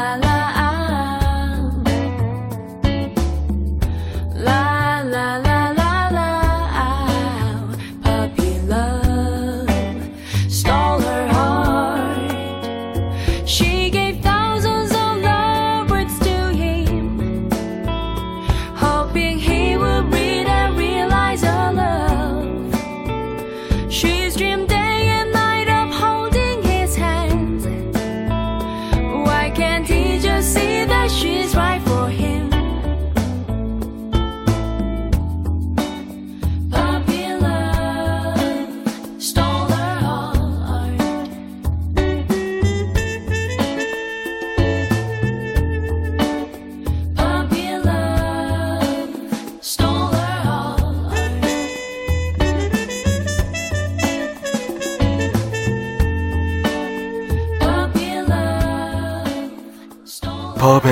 [0.00, 0.29] La la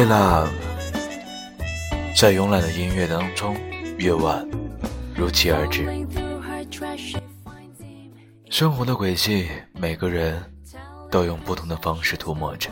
[0.08, 0.48] stole her Puppy Love，
[2.16, 3.56] 在慵懒的音乐当中，
[3.98, 4.48] 夜晚
[5.14, 5.86] 如期而至。
[8.48, 10.42] 生活的轨迹，每个人
[11.10, 12.70] 都用不同的方式涂抹着。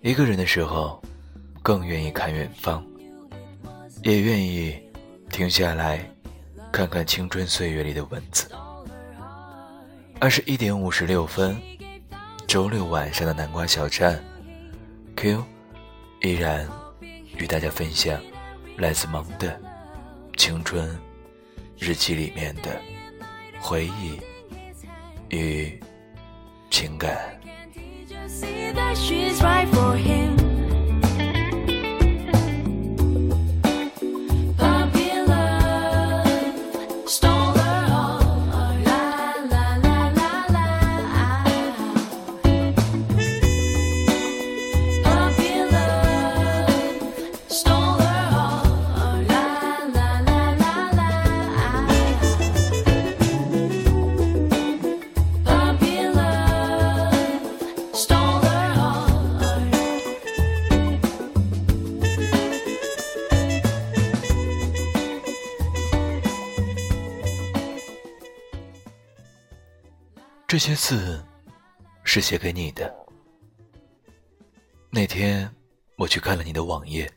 [0.00, 1.02] 一个人的时候，
[1.62, 2.84] 更愿意看远方，
[4.02, 4.80] 也愿意
[5.30, 6.08] 停下来，
[6.70, 8.48] 看看青春岁月里的文字。
[10.20, 11.60] 二十一点五十六分，
[12.46, 14.22] 周六晚上的南瓜小站
[15.16, 15.44] ，Q
[16.22, 16.68] 依然
[17.36, 18.20] 与大家分享
[18.76, 19.60] 来自萌的
[20.36, 20.88] 青春
[21.78, 22.80] 日记里面的
[23.60, 24.20] 回忆
[25.30, 25.80] 与
[26.70, 27.40] 情感。
[70.52, 71.24] 这些字
[72.04, 72.94] 是写给你的。
[74.90, 75.50] 那天
[75.96, 77.10] 我去看了你的网页，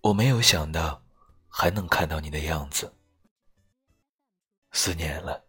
[0.00, 1.00] 我没有想到
[1.46, 2.92] 还能看到你的样子。
[4.72, 5.46] 四年了，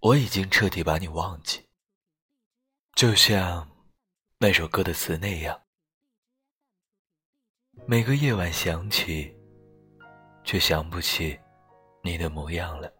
[0.00, 1.68] 我已经彻底把你忘记，
[2.96, 3.70] 就像
[4.38, 5.62] 那首歌的词那样，
[7.86, 9.32] 每个夜晚想起，
[10.42, 11.38] 却想不起
[12.02, 12.92] 你的模样了。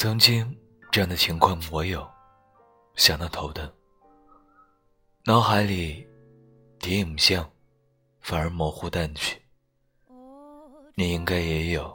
[0.00, 0.58] 曾经
[0.90, 2.10] 这样的情况我有，
[2.94, 3.70] 想到头疼，
[5.26, 6.08] 脑海里
[6.78, 7.46] 提影像
[8.18, 9.38] 反而模糊淡去。
[10.94, 11.94] 你应该也有，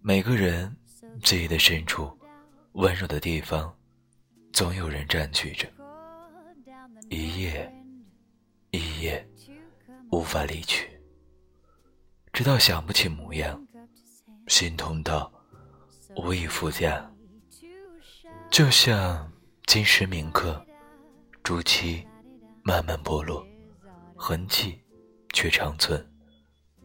[0.00, 0.74] 每个人
[1.22, 2.10] 记忆的深处，
[2.72, 3.70] 温柔的地方，
[4.54, 5.68] 总有人占据着。
[7.10, 7.70] 一夜
[8.70, 9.28] 一夜，
[10.10, 10.98] 无法离去，
[12.32, 13.62] 直到想不起模样，
[14.46, 15.30] 心痛到
[16.16, 17.10] 无以复加。
[18.50, 19.30] 就像
[19.66, 20.64] 金石铭刻，
[21.42, 22.06] 朱漆
[22.62, 23.46] 慢慢剥落，
[24.14, 24.78] 痕迹
[25.32, 26.06] 却长存，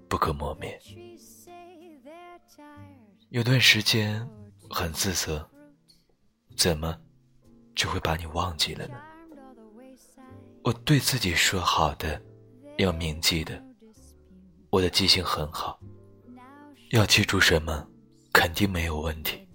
[0.07, 0.79] 不可磨灭。
[3.29, 4.25] 有段时间
[4.69, 5.45] 很自责，
[6.56, 6.97] 怎么
[7.75, 8.95] 就会把你忘记了呢？
[10.63, 12.21] 我对自己说好的，
[12.77, 13.62] 要铭记的，
[14.69, 15.77] 我的记性很好，
[16.91, 17.85] 要记住什么，
[18.37, 19.47] 肯定没有问题。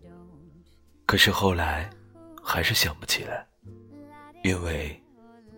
[1.07, 1.89] 可是后来，
[2.43, 3.47] 还是想不起来，
[4.43, 5.01] 因为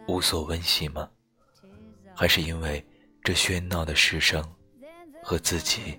[0.07, 1.09] 无所温习吗？
[2.15, 2.87] 还是因为
[3.23, 4.45] 这喧闹的世上
[5.23, 5.99] 和自己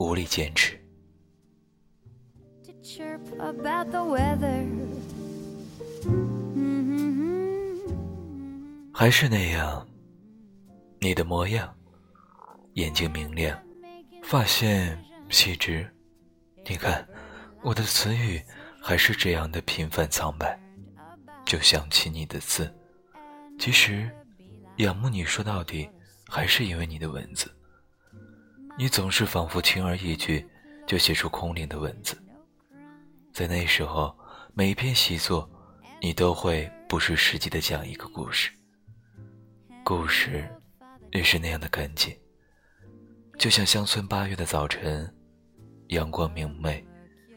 [0.00, 0.76] 无力坚持？
[8.92, 9.86] 还是那样，
[10.98, 11.72] 你的模样，
[12.72, 13.56] 眼睛明亮，
[14.24, 14.98] 发线
[15.30, 15.88] 细直。
[16.64, 17.06] 你看，
[17.62, 18.42] 我的词语
[18.80, 20.58] 还是这样的平凡苍白。
[21.44, 22.72] 就想起你的字，
[23.58, 24.08] 其实
[24.76, 25.90] 仰慕你说到底，
[26.28, 27.52] 还是因为你的文字。
[28.78, 30.48] 你总是仿佛轻而易举
[30.86, 32.16] 就写出空灵的文字。
[33.32, 34.16] 在那时候，
[34.54, 35.50] 每一篇习作，
[36.00, 38.50] 你都会不失时机的讲一个故事。
[39.84, 40.48] 故事
[41.10, 42.16] 也是那样的干净，
[43.36, 45.12] 就像乡村八月的早晨，
[45.92, 46.82] 阳光明媚，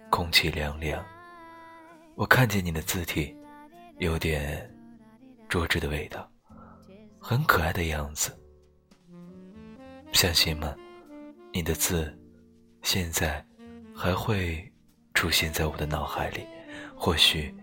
[0.10, 1.06] 空气凉凉。
[2.16, 3.36] 我看见你的字体，
[3.98, 4.74] 有点
[5.50, 6.26] 拙质的味道，
[7.20, 8.34] 很可爱的样子。
[10.14, 10.74] 相信吗？
[11.52, 12.18] 你的字
[12.82, 13.46] 现在
[13.94, 14.72] 还会
[15.14, 16.46] 出现在我的脑海里，
[16.96, 17.54] 或许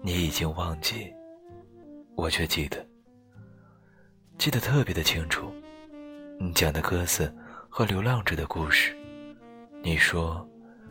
[0.00, 1.12] 你已经忘记，
[2.14, 2.86] 我却记得。
[4.38, 5.52] 记得特别的清楚，
[6.38, 7.34] 你讲的鸽子
[7.68, 8.96] 和流浪者的故事。
[9.86, 10.44] 你说，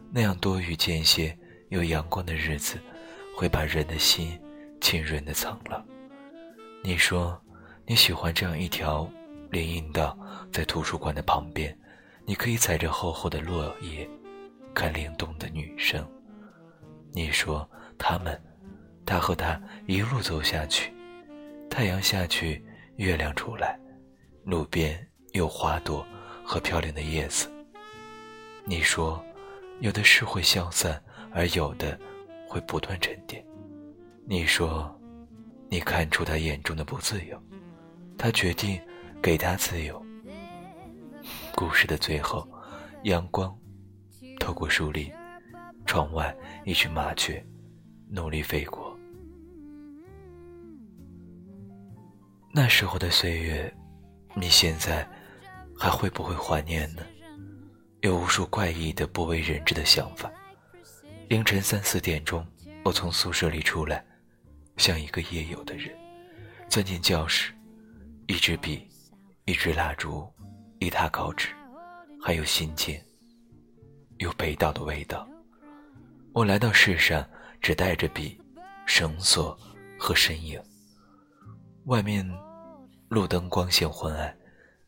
[0.09, 1.37] 那样多雨间歇
[1.67, 2.79] 有阳光的日子，
[3.35, 4.39] 会把人的心
[4.79, 5.83] 浸润的苍老。
[6.81, 7.37] 你说，
[7.85, 9.05] 你喜欢这样一条
[9.51, 10.17] 林荫道，
[10.49, 11.77] 在图书馆的旁边，
[12.23, 14.09] 你可以踩着厚厚的落叶，
[14.73, 16.01] 看灵动的女生。
[17.11, 18.41] 你说，他们，
[19.05, 20.93] 他和她一路走下去，
[21.69, 22.63] 太阳下去。
[22.95, 23.77] 月亮出来，
[24.45, 26.07] 路边有花朵
[26.45, 27.51] 和飘零的叶子。
[28.67, 29.23] 你说，
[29.79, 30.99] 有的事会消散，
[31.31, 31.97] 而有的
[32.47, 33.45] 会不断沉淀。
[34.25, 34.99] 你说，
[35.69, 37.39] 你看出他眼中的不自由，
[38.17, 38.81] 他决定
[39.21, 40.03] 给他自由。
[41.55, 42.47] 故事的最后，
[43.03, 43.55] 阳光
[44.39, 45.11] 透过树林，
[45.85, 47.45] 窗外一只麻雀
[48.09, 48.97] 努力飞过。
[52.51, 53.71] 那时候的岁月，
[54.33, 55.07] 你现在
[55.77, 57.03] 还会不会怀念呢？
[58.05, 60.31] 有无数怪异的不为人知的想法。
[61.27, 62.45] 凌晨三四点钟，
[62.83, 64.05] 我从宿舍里出来，
[64.77, 65.91] 像一个夜游的人，
[66.69, 67.51] 钻进教室，
[68.27, 68.87] 一支笔，
[69.45, 70.31] 一支蜡烛，
[70.77, 71.47] 一沓稿纸，
[72.21, 73.03] 还有信件，
[74.19, 75.27] 有北岛的味道。
[76.31, 77.27] 我来到世上，
[77.59, 78.39] 只带着笔、
[78.85, 79.57] 绳索
[79.97, 80.61] 和身影。
[81.85, 82.23] 外面。
[83.07, 84.35] 路灯光线昏暗，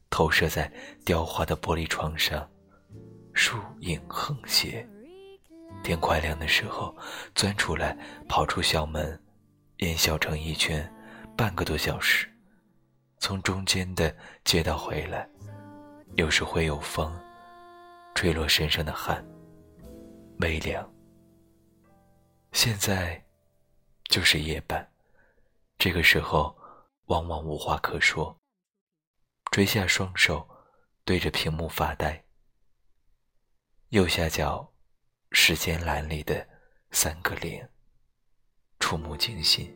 [0.10, 0.72] 投射在
[1.06, 2.48] 雕花的玻璃窗上，
[3.38, 4.86] 树影横斜。
[5.84, 6.94] 天快亮的时候，
[7.36, 7.96] 钻出来，
[8.28, 9.24] 跑出校门，
[9.78, 10.92] 烟消成一圈，
[11.38, 12.28] 半个多小时。
[13.20, 14.14] 从中间的
[14.44, 15.30] 街道回来，
[16.16, 17.16] 有时会有风，
[18.16, 19.24] 吹落身上的汗，
[20.40, 20.92] 微凉。
[22.54, 23.24] 现在，
[24.10, 24.86] 就是夜半，
[25.78, 26.58] 这个时候。
[27.08, 28.38] 往往无话可说，
[29.54, 30.46] 垂下双手，
[31.06, 32.22] 对着屏幕发呆。
[33.92, 34.70] 右下角，
[35.32, 36.46] 时间栏里的
[36.92, 37.66] 三个零，
[38.82, 39.74] 触目惊心。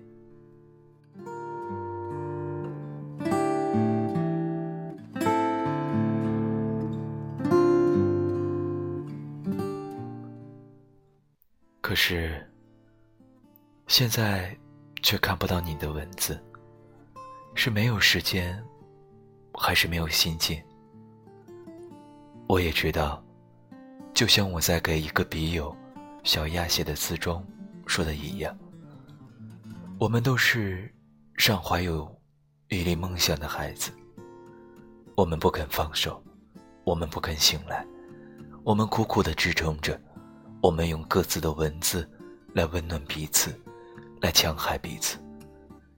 [11.80, 12.46] 可是，
[13.88, 14.54] 现在
[15.02, 16.38] 却看不到你的文字。
[17.56, 18.62] 是没有时间，
[19.54, 20.62] 还是没有心境？
[22.48, 23.24] 我也知道，
[24.14, 25.76] 就像我在给一个笔友
[26.24, 27.44] 小亚写的字中
[27.88, 28.56] 说的一样，
[30.00, 30.94] 我们都是
[31.38, 32.14] 尚怀有
[32.70, 33.92] 一粒梦想的孩子。
[35.16, 36.24] 我们不肯放手，
[36.84, 37.86] 我们不肯醒来，
[38.64, 40.00] 我们苦苦的支撑着，
[40.62, 42.10] 我们用各自的文字
[42.54, 43.60] 来温暖彼此，
[44.22, 45.18] 来戕害彼此。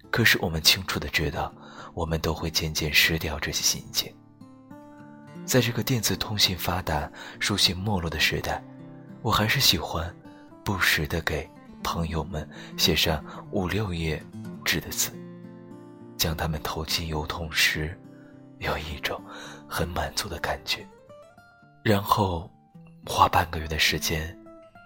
[0.09, 1.53] 可是我们清楚的知道，
[1.93, 4.13] 我们都会渐渐失掉这些心情。
[5.45, 7.09] 在这个电子通信发达、
[7.39, 8.63] 书信没落的时代，
[9.21, 10.13] 我还是喜欢
[10.63, 11.47] 不时的给
[11.83, 12.47] 朋友们
[12.77, 14.21] 写上五六页
[14.63, 15.11] 纸的字，
[16.17, 17.99] 将它们投进邮筒时，
[18.59, 19.21] 有一种
[19.67, 20.87] 很满足的感觉。
[21.83, 22.49] 然后
[23.05, 24.35] 花半个月的时间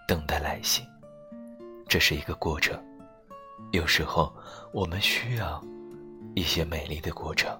[0.07, 0.83] 等待来信，
[1.87, 2.77] 这是一个过程。
[3.71, 4.35] 有时候，
[4.73, 5.63] 我们需要
[6.35, 7.55] 一些美丽的过程。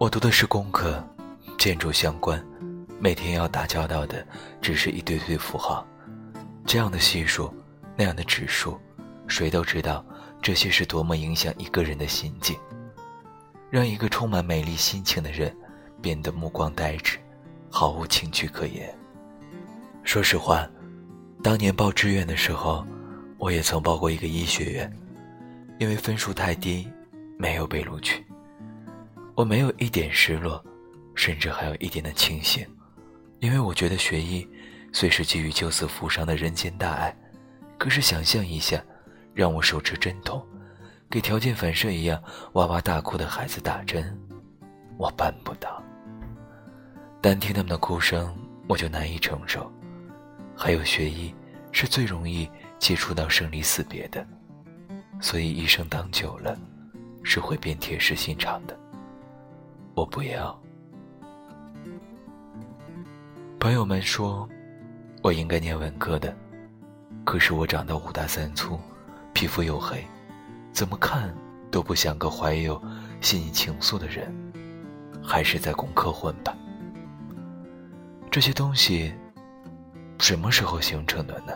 [0.00, 1.06] 我读的是工科，
[1.58, 2.42] 建筑相关，
[2.98, 4.26] 每天要打交道的
[4.58, 5.86] 只是一堆堆符号，
[6.64, 7.52] 这样的系数，
[7.98, 8.80] 那样的指数，
[9.28, 10.02] 谁都知道
[10.40, 12.58] 这些是多么影响一个人的心境，
[13.68, 15.54] 让一个充满美丽心情的人
[16.00, 17.18] 变得目光呆滞，
[17.70, 18.90] 毫无情趣可言。
[20.02, 20.66] 说实话，
[21.42, 22.86] 当年报志愿的时候，
[23.36, 24.90] 我也曾报过一个医学院，
[25.78, 26.90] 因为分数太低，
[27.36, 28.24] 没有被录取。
[29.40, 30.62] 我没有一点失落，
[31.14, 32.62] 甚至还有一点的庆幸，
[33.38, 34.46] 因为我觉得学医
[34.92, 37.16] 虽是基于救死扶伤的人间大爱，
[37.78, 38.84] 可是想象一下，
[39.32, 40.46] 让我手持针筒，
[41.08, 44.14] 给条件反射一样哇哇大哭的孩子打针，
[44.98, 45.82] 我办不到。
[47.22, 48.36] 单听他们的哭声，
[48.68, 49.72] 我就难以承受。
[50.54, 51.34] 还有学医
[51.72, 52.46] 是最容易
[52.78, 54.22] 接触到生离死别的，
[55.18, 56.58] 所以医生当久了，
[57.22, 58.78] 是会变铁石心肠的。
[59.94, 60.58] 我不要。
[63.58, 64.48] 朋友们说，
[65.22, 66.34] 我应该念文科的，
[67.24, 68.78] 可是我长得五大三粗，
[69.34, 70.02] 皮肤又黑，
[70.72, 71.34] 怎么看
[71.70, 72.80] 都不像个怀有
[73.20, 74.32] 细腻情愫的人，
[75.22, 76.56] 还是在工科混吧。
[78.30, 79.12] 这些东西
[80.18, 81.52] 什么时候形成的呢？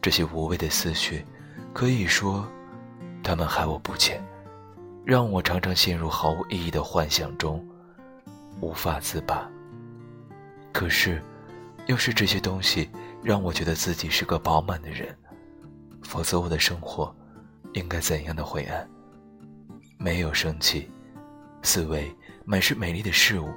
[0.00, 1.24] 这些无谓的思绪，
[1.72, 2.46] 可以说，
[3.22, 4.22] 他们害我不浅。
[5.04, 7.66] 让我常常陷入毫无意义的幻想中，
[8.60, 9.50] 无法自拔。
[10.72, 11.20] 可是，
[11.86, 12.88] 又是这些东西
[13.22, 15.16] 让我觉得自己是个饱满的人，
[16.02, 17.14] 否则我的生活
[17.72, 18.88] 应该怎样的灰暗？
[19.98, 20.90] 没有生气，
[21.62, 22.10] 四围
[22.44, 23.48] 满是美丽的事物，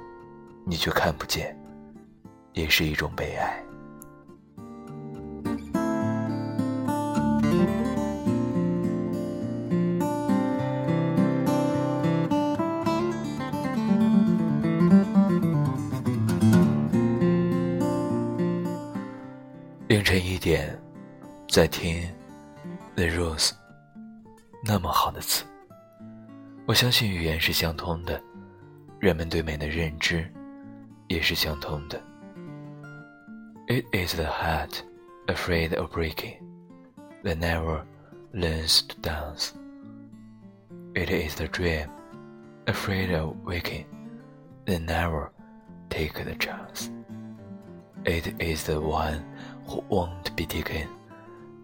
[0.66, 1.56] 你却看不见，
[2.52, 3.63] 也是一种悲哀。
[20.13, 20.79] 凌晨一点，
[21.47, 22.03] 在听《
[22.93, 23.51] The Rose》，
[24.63, 25.43] 那么好的词。
[26.67, 28.21] 我相信语言是相通的，
[28.99, 30.31] 人们对美的认知
[31.07, 31.99] 也是相通的。
[33.67, 34.83] It is the heart
[35.25, 36.37] afraid of breaking
[37.23, 37.81] that never
[38.31, 39.53] learns to dance.
[40.93, 41.89] It is the dream
[42.67, 43.85] afraid of waking
[44.67, 45.31] that never
[45.89, 46.91] take the chance.
[48.05, 49.23] It is the one
[49.66, 50.88] who won't be taken,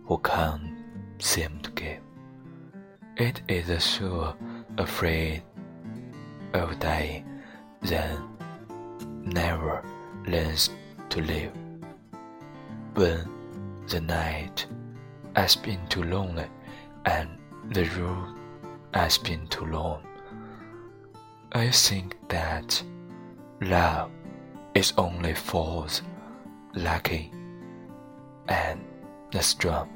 [0.04, 0.70] who can't
[1.18, 2.00] seem to give.
[3.16, 4.34] It is a soul
[4.78, 5.42] afraid
[6.54, 7.24] of dying,
[7.82, 8.18] then
[9.22, 9.84] never
[10.26, 10.70] learns
[11.10, 11.52] to live.
[12.94, 13.28] When
[13.88, 14.66] the night
[15.36, 16.46] has been too lonely
[17.04, 17.28] and
[17.70, 18.38] the road
[18.94, 20.02] has been too long,
[21.52, 22.82] I think that
[23.60, 24.10] love
[24.74, 26.02] is only false,
[26.74, 27.32] lucky
[28.50, 28.78] and
[29.30, 29.88] the strong.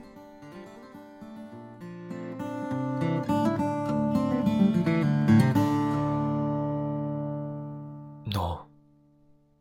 [8.25, 8.66] No，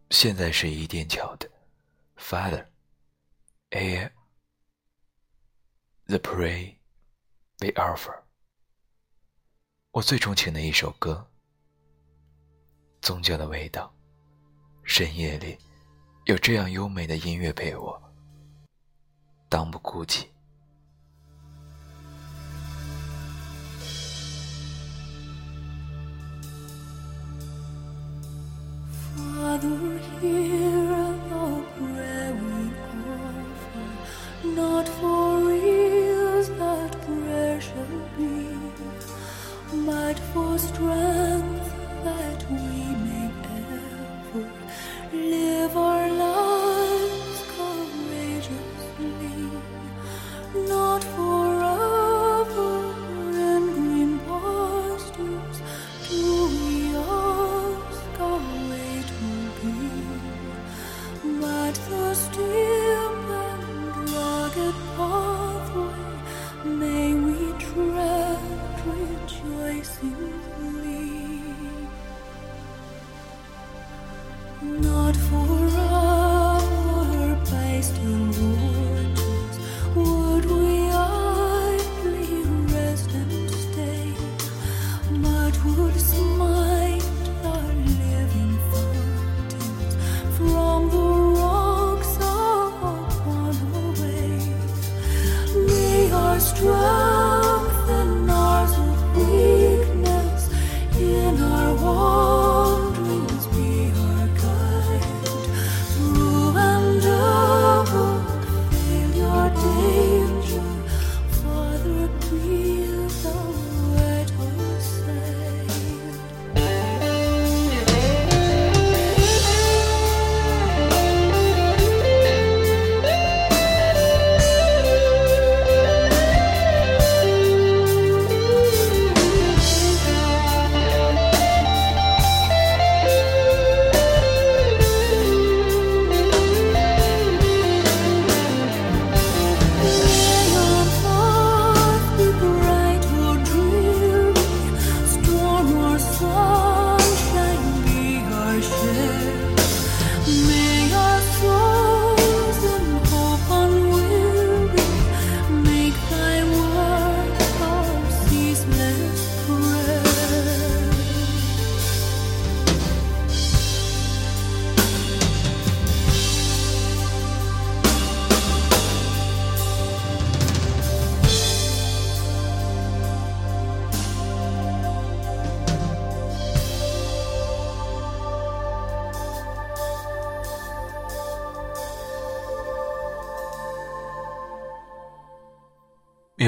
[0.10, 1.50] 现在是一点巧的
[2.18, 2.66] ，Father,
[3.72, 4.12] air,
[6.06, 6.78] the pray,
[7.58, 8.22] the offer。
[9.92, 11.28] 我最钟情的一首歌，
[13.02, 13.92] 宗教的味道，
[14.84, 15.58] 深夜里
[16.26, 18.03] 有这样优美的音乐陪我。
[19.54, 20.26] 当不孤寂。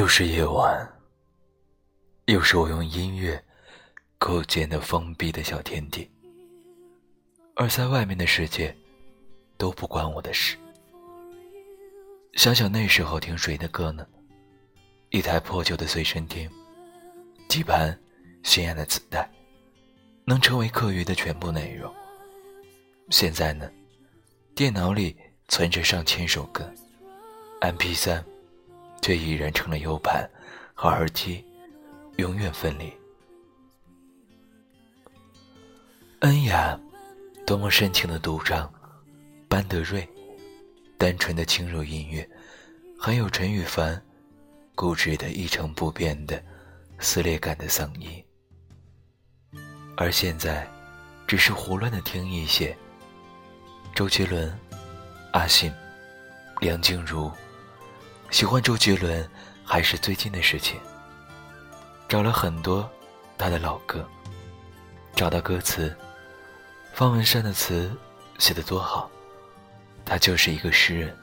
[0.05, 0.87] 又是夜晚，
[2.25, 3.43] 又是我用音乐
[4.19, 6.07] 构建的封闭的小天地，
[7.55, 8.77] 而在外面的世界
[9.57, 10.57] 都不关我的事。
[12.35, 14.05] 想想那时候听谁的歌呢？
[15.09, 16.47] 一台破旧的随身听，
[17.49, 17.99] 几盘
[18.43, 19.27] 心爱的磁带，
[20.23, 21.91] 能成为课余的全部内容。
[23.09, 23.67] 现在呢，
[24.53, 26.71] 电脑里存着上千首歌
[27.61, 28.23] ，MP3。
[29.01, 30.29] 却已然成了 U 盘
[30.73, 31.45] 和耳机，
[32.17, 32.91] 永远分离。
[36.19, 36.79] 恩雅，
[37.45, 38.71] 多么深情的独唱，
[39.47, 40.07] 班德瑞，
[40.97, 42.27] 单纯的轻柔音乐，
[42.99, 44.01] 还有陈羽凡，
[44.73, 46.43] 固执的一成不变的
[46.99, 48.23] 撕裂感的嗓音。
[49.95, 50.67] 而现在，
[51.27, 52.75] 只是胡乱的听一些
[53.93, 54.51] 周杰伦、
[55.31, 55.71] 阿信、
[56.59, 57.31] 梁静茹。
[58.35, 59.25] 喜欢周杰伦
[59.63, 60.77] 还是最近的事情。
[62.05, 62.91] 找了很多
[63.37, 64.05] 他的老歌，
[65.15, 65.95] 找到歌词，
[66.93, 67.89] 方文山的词
[68.37, 69.09] 写得多好，
[70.03, 71.15] 他就是一个诗人。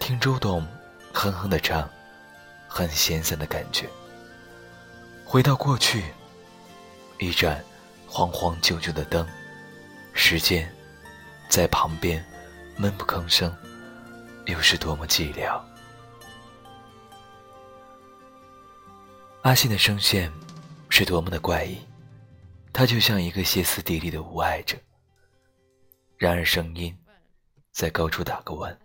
[0.00, 0.66] 听周董
[1.12, 1.86] 哼哼的唱，
[2.66, 3.86] 很闲散的感觉。
[5.26, 6.04] 回到过去，
[7.18, 7.62] 一盏
[8.06, 9.28] 黄黄旧旧的灯，
[10.14, 10.74] 时间
[11.50, 12.24] 在旁边
[12.78, 13.54] 闷不吭声，
[14.46, 15.60] 又是多么寂寥。
[19.42, 20.30] 阿信的声线
[20.88, 21.76] 是多么的怪异，
[22.72, 24.76] 他就像一个歇斯底里的无爱者。
[26.16, 26.96] 然而声音
[27.72, 28.78] 在高处打个弯，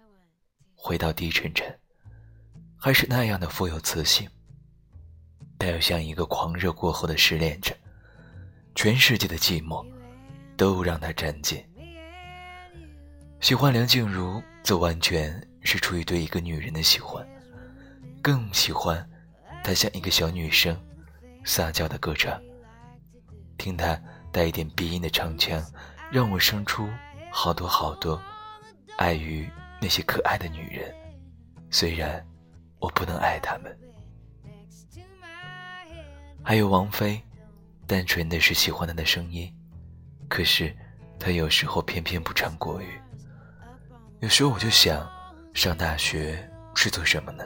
[0.74, 1.80] 回到低沉沉，
[2.76, 4.28] 还是那样的富有磁性。
[5.60, 7.76] 他又像一个狂热过后的失恋者，
[8.74, 9.86] 全世界的寂寞
[10.58, 11.63] 都让他占尽。
[13.41, 17.24] 喜欢梁静茹，则完全是出于对一个女人的喜欢，
[18.24, 19.08] 更喜欢。
[19.67, 20.80] 她像一个小女生，
[21.43, 22.41] 撒娇的歌唱。
[23.58, 24.01] 听她
[24.32, 25.62] 带一点鼻音的唱腔，
[26.10, 26.88] 让我生出
[27.30, 28.17] 好多好多
[28.95, 29.45] 爱于
[29.82, 30.95] 那些可爱的女人。
[31.69, 32.25] 虽然
[32.80, 33.77] 我不能爱她们。
[36.41, 37.21] 还有王菲，
[37.86, 39.53] 单纯的是喜欢她的声音，
[40.30, 40.73] 可是
[41.19, 42.97] 她有时候偏偏不唱国语。
[44.21, 45.06] 有时候我就想，
[45.53, 47.45] 上大学是做什么呢？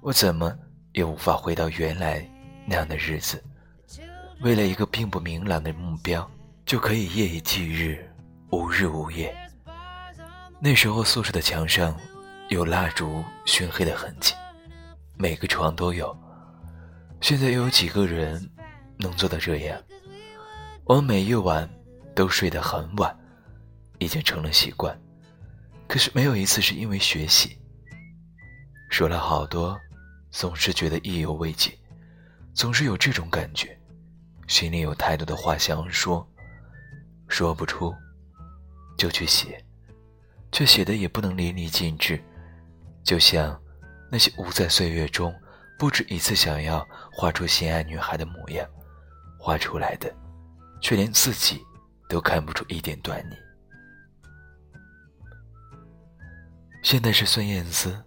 [0.00, 0.56] 我怎么？
[0.96, 2.26] 也无法回到原来
[2.64, 3.44] 那样的日子，
[4.40, 6.28] 为了一个并不明朗的目标，
[6.64, 8.10] 就可以夜以继日，
[8.50, 9.36] 无日无夜。
[10.58, 11.94] 那时候宿舍的墙上
[12.48, 14.32] 有蜡烛熏黑的痕迹，
[15.18, 16.16] 每个床都有。
[17.20, 18.50] 现在又有几个人
[18.96, 19.78] 能做到这样？
[20.84, 21.68] 我们每一晚
[22.14, 23.14] 都睡得很晚，
[23.98, 24.98] 已经成了习惯。
[25.86, 27.58] 可是没有一次是因为学习。
[28.88, 29.78] 说了好多。
[30.36, 31.72] 总是觉得意犹未尽，
[32.52, 33.74] 总是有这种感觉，
[34.46, 36.28] 心里有太多的话想说，
[37.26, 37.94] 说不出，
[38.98, 39.64] 就去写，
[40.52, 42.22] 却写的也不能淋漓尽致，
[43.02, 43.58] 就像
[44.12, 45.34] 那些无在岁月中
[45.78, 48.68] 不止一次想要画出心爱女孩的模样，
[49.38, 50.14] 画出来的，
[50.82, 51.64] 却连自己
[52.10, 53.36] 都看不出一点端倪。
[56.82, 57.98] 现在是孙燕姿，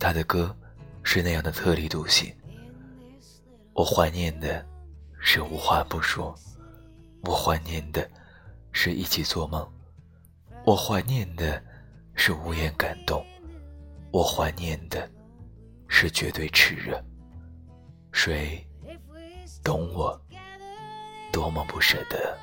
[0.00, 0.58] 她的歌。
[1.02, 2.34] 是那样的特立独行。
[3.74, 4.64] 我怀念的
[5.18, 6.34] 是无话不说，
[7.22, 8.08] 我怀念的
[8.72, 9.66] 是一起做梦，
[10.64, 11.62] 我怀念的
[12.14, 13.24] 是无言感动，
[14.10, 15.10] 我怀念的
[15.88, 17.02] 是绝对炽热。
[18.12, 18.66] 谁
[19.64, 20.20] 懂我
[21.32, 22.36] 多么不舍得？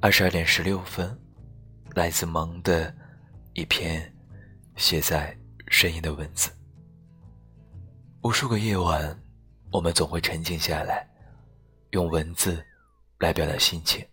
[0.00, 1.16] 二十二点十六分，
[1.94, 2.92] 来自萌的
[3.52, 4.12] 一篇
[4.74, 6.50] 写在深夜的文字。
[8.22, 9.16] 无数个夜晚，
[9.70, 11.08] 我们总会沉静下来，
[11.90, 12.64] 用文字
[13.20, 14.04] 来表达心情，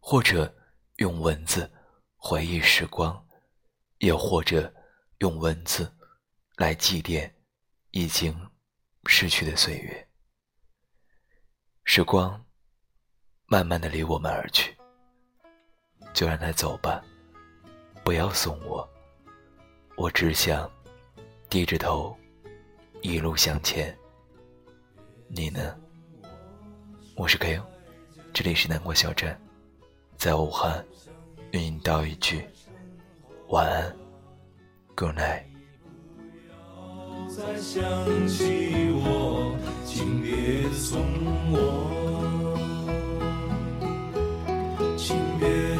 [0.00, 0.50] 或者
[0.96, 1.70] 用文字
[2.16, 3.22] 回忆时光，
[3.98, 4.72] 也或者
[5.18, 5.92] 用文字
[6.56, 7.30] 来祭奠
[7.90, 8.34] 已经
[9.04, 10.07] 逝去的岁月。
[11.90, 12.38] 时光
[13.46, 14.76] 慢慢的离我们而去。
[16.12, 17.02] 就让他走吧，
[18.04, 18.86] 不要送我。
[19.96, 20.70] 我只想
[21.48, 22.14] 低着头
[23.00, 23.96] 一路向前。
[25.28, 25.74] 你呢？
[27.16, 27.58] 我是 K，
[28.34, 29.34] 这里是南国小镇，
[30.18, 30.84] 在武汉，
[31.52, 32.46] 与你道一句
[33.48, 33.96] 晚安
[34.94, 35.44] ，Good night。
[36.18, 39.47] 不要再想起我，
[40.72, 41.00] 送
[41.50, 41.90] 我，
[44.96, 45.77] 请别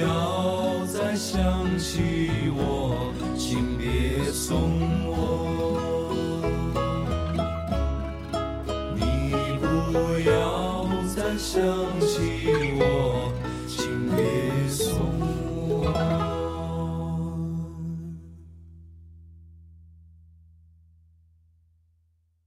[0.00, 2.17] 要再想起